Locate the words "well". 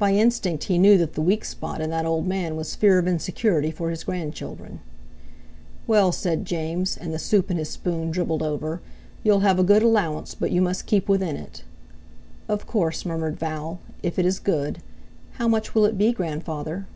5.86-6.10